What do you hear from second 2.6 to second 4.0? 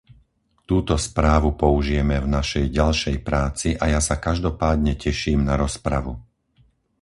ďalšej práci a